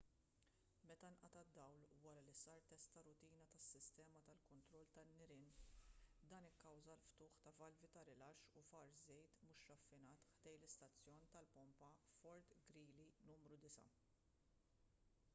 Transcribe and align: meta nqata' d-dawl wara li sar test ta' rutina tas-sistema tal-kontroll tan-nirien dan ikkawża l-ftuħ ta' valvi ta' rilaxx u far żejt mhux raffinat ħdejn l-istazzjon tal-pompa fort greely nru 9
meta 0.89 1.07
nqata' 1.13 1.41
d-dawl 1.47 1.81
wara 2.05 2.21
li 2.27 2.33
sar 2.43 2.61
test 2.69 2.87
ta' 2.93 3.03
rutina 3.07 3.41
tas-sistema 3.51 4.21
tal-kontroll 4.29 4.87
tan-nirien 4.95 5.51
dan 6.31 6.47
ikkawża 6.51 6.95
l-ftuħ 6.97 7.37
ta' 7.45 7.53
valvi 7.59 7.91
ta' 7.97 8.05
rilaxx 8.09 8.57
u 8.63 8.65
far 8.71 8.95
żejt 9.05 9.37
mhux 9.51 9.69
raffinat 9.73 10.25
ħdejn 10.41 10.59
l-istazzjon 10.63 11.25
tal-pompa 11.37 11.91
fort 12.25 12.57
greely 12.73 13.09
nru 13.31 13.63
9 13.69 13.89